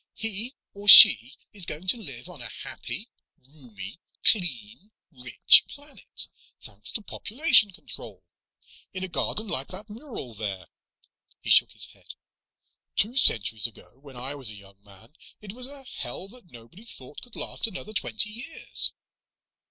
[0.15, 3.11] "He or she is going to live on a happy,
[3.47, 6.27] roomy, clean, rich planet,
[6.59, 8.23] thanks to population control.
[8.93, 10.69] In a garden like that mural there."
[11.39, 12.15] He shook his head.
[12.95, 16.83] "Two centuries ago, when I was a young man, it was a hell that nobody
[16.83, 18.93] thought could last another twenty years.